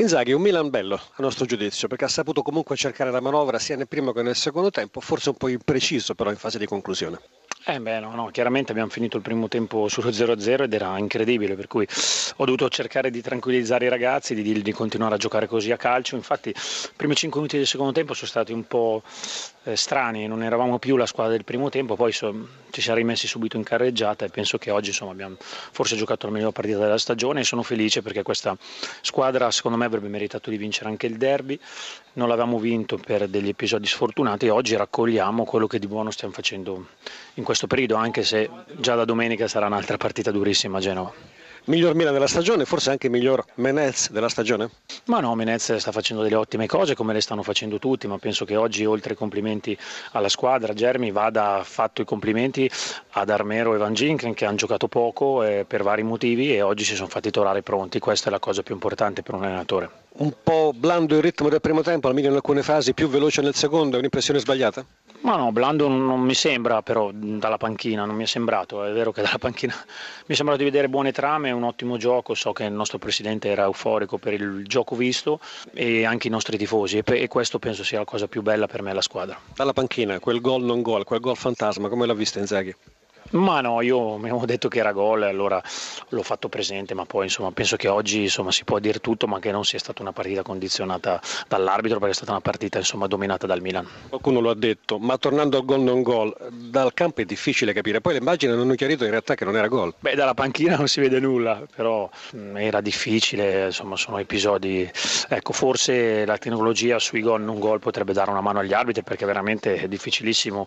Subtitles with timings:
[0.00, 3.76] Inzaghi, un Milan bello a nostro giudizio, perché ha saputo comunque cercare la manovra sia
[3.76, 7.20] nel primo che nel secondo tempo, forse un po' impreciso però in fase di conclusione.
[7.62, 11.56] Eh beh, no, no, chiaramente abbiamo finito il primo tempo sullo 0-0 ed era incredibile,
[11.56, 11.86] per cui
[12.36, 15.76] ho dovuto cercare di tranquillizzare i ragazzi, di dirgli di continuare a giocare così a
[15.76, 16.16] calcio.
[16.16, 16.54] Infatti, i
[16.96, 19.02] primi 5 minuti del secondo tempo sono stati un po'
[19.64, 22.34] eh, strani, non eravamo più la squadra del primo tempo, poi so,
[22.70, 26.32] ci siamo rimessi subito in carreggiata e penso che oggi insomma, abbiamo forse giocato la
[26.32, 28.56] migliore partita della stagione e sono felice perché questa
[29.02, 31.60] squadra secondo me avrebbe meritato di vincere anche il derby,
[32.14, 36.32] non l'avevamo vinto per degli episodi sfortunati e oggi raccogliamo quello che di buono stiamo
[36.32, 36.86] facendo
[37.34, 41.12] in questo periodo, anche se già da domenica sarà un'altra partita durissima a Genova.
[41.64, 44.70] Miglior Milan della stagione, forse anche miglior Menez della stagione?
[45.04, 48.46] Ma no, Menez sta facendo delle ottime cose come le stanno facendo tutti, ma penso
[48.46, 49.76] che oggi oltre ai complimenti
[50.12, 52.68] alla squadra, Germi vada fatto i complimenti
[53.10, 56.84] ad Armero e Van Ginken che hanno giocato poco eh, per vari motivi e oggi
[56.84, 59.90] si sono fatti tornare pronti, questa è la cosa più importante per un allenatore.
[60.12, 63.54] Un po' blando il ritmo del primo tempo, almeno in alcune fasi, più veloce nel
[63.54, 64.84] secondo, è un'impressione sbagliata?
[65.22, 69.12] Ma no, Blando non mi sembra però dalla panchina, non mi è sembrato, è vero
[69.12, 69.74] che dalla panchina
[70.26, 73.48] mi è sembrato di vedere buone trame, un ottimo gioco, so che il nostro presidente
[73.48, 75.38] era euforico per il gioco visto
[75.74, 78.94] e anche i nostri tifosi e, questo penso sia la cosa più bella per me
[78.94, 79.38] la squadra.
[79.54, 82.74] Dalla panchina, quel gol non gol, quel gol fantasma, come l'ha visto Inzaghi?
[83.30, 85.62] Ma no, io mi avevo detto che era gol, allora
[86.08, 89.38] l'ho fatto presente, ma poi insomma, penso che oggi insomma, si può dire tutto, ma
[89.38, 93.46] che non sia stata una partita condizionata dall'arbitro, perché è stata una partita insomma, dominata
[93.46, 93.86] dal Milan.
[94.08, 98.00] Qualcuno lo ha detto, ma tornando al gol non gol, dal campo è difficile capire,
[98.00, 99.94] poi le immagini hanno chiarito in realtà che non era gol.
[100.00, 104.90] Beh, dalla panchina non si vede nulla, però mh, mm, era difficile, insomma sono episodi,
[105.32, 109.24] ecco forse la tecnologia sui gol non gol potrebbe dare una mano agli arbitri perché
[109.24, 110.66] veramente è difficilissimo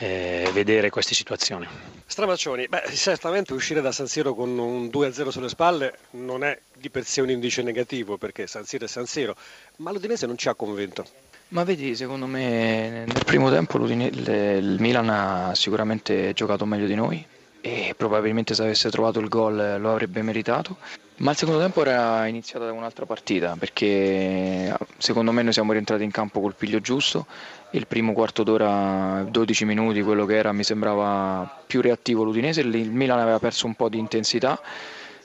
[0.00, 1.66] eh, vedere queste situazioni.
[2.04, 6.90] Stramaccioni, beh, certamente uscire da San Siro con un 2-0 sulle spalle non è di
[6.90, 9.34] per sé un indice negativo perché San Siro è San Siro,
[9.76, 11.06] ma l'Udinese non ci ha convinto.
[11.48, 17.26] Ma vedi, secondo me nel primo tempo il Milan ha sicuramente giocato meglio di noi
[17.60, 20.76] e probabilmente se avesse trovato il gol lo avrebbe meritato.
[21.18, 26.02] Ma il secondo tempo era iniziata da un'altra partita perché secondo me noi siamo rientrati
[26.02, 27.26] in campo col piglio giusto.
[27.72, 32.62] Il primo quarto d'ora, 12 minuti, quello che era, mi sembrava più reattivo l'Udinese.
[32.62, 34.60] Il Milan aveva perso un po' di intensità.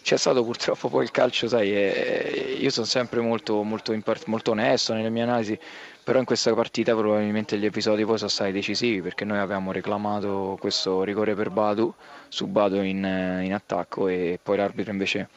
[0.02, 1.70] C'è stato purtroppo poi il calcio, sai,
[2.62, 3.94] io sono sempre molto, molto,
[4.28, 5.60] molto onesto nelle mie analisi,
[6.02, 10.56] però in questa partita probabilmente gli episodi poi sono stati decisivi perché noi avevamo reclamato
[10.62, 11.94] questo rigore per Badu
[12.30, 15.28] su Badu in, in attacco e poi l'arbitro invece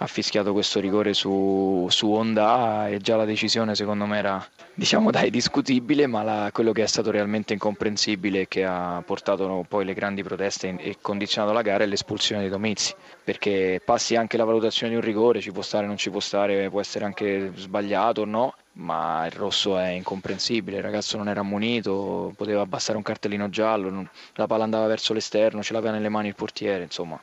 [0.00, 5.10] ha fischiato questo rigore su, su Honda e già la decisione secondo me era diciamo
[5.10, 9.84] dai discutibile ma la, quello che è stato realmente incomprensibile e che ha portato poi
[9.84, 12.94] le grandi proteste e condizionato la gara è l'espulsione di Domizzi
[13.24, 16.70] perché passi anche la valutazione di un rigore ci può stare non ci può stare
[16.70, 21.40] può essere anche sbagliato o no ma il rosso è incomprensibile, il ragazzo non era
[21.40, 26.28] ammonito, poteva abbassare un cartellino giallo, la palla andava verso l'esterno, ce l'aveva nelle mani
[26.28, 27.20] il portiere, insomma,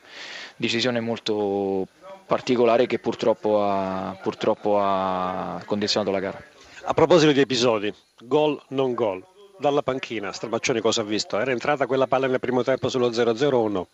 [0.57, 1.87] decisione molto
[2.25, 6.43] particolare che purtroppo ha, purtroppo ha condizionato la gara.
[6.83, 7.93] A proposito di episodi,
[8.23, 9.25] gol non gol,
[9.57, 11.39] dalla panchina, Stramaccioni cosa ha visto?
[11.39, 13.87] Era entrata quella palla nel primo tempo sullo 0-0 o no?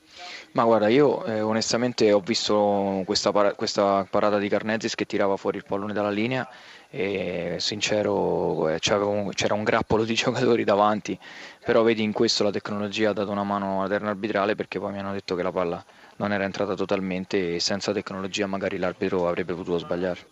[0.54, 5.38] Ma guarda, io eh, onestamente ho visto questa, para- questa, parata di Carnezis che tirava
[5.38, 6.48] fuori il pallone dalla linea
[6.90, 11.18] e sincero eh, c'era un grappolo di giocatori davanti,
[11.64, 14.92] però vedi in questo la tecnologia ha dato una mano alla terna arbitrale perché poi
[14.92, 15.84] mi hanno detto che la palla
[16.18, 20.28] non era entrata totalmente e senza tecnologia magari l'arbitro avrebbe potuto sbagliare.